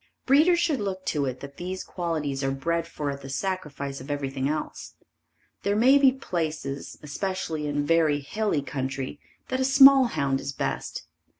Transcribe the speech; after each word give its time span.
Breeders 0.25 0.59
should 0.59 0.79
look 0.79 1.05
to 1.05 1.25
it 1.25 1.41
that 1.41 1.57
these 1.57 1.83
qualities 1.83 2.43
are 2.43 2.49
bred 2.49 2.87
for 2.87 3.11
at 3.11 3.21
the 3.21 3.29
sacrifice 3.29 4.01
of 4.01 4.09
everything 4.09 4.49
else. 4.49 4.95
There 5.61 5.75
may 5.75 5.99
be 5.99 6.11
places, 6.11 6.97
especially 7.03 7.67
in 7.67 7.85
very 7.85 8.19
hilly 8.19 8.63
country, 8.63 9.19
that 9.49 9.59
a 9.59 9.63
small 9.63 10.05
hound 10.05 10.41
is 10.41 10.53
best. 10.53 11.05